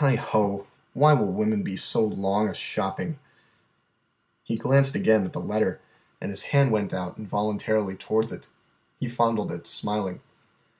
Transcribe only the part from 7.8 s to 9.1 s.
towards it. He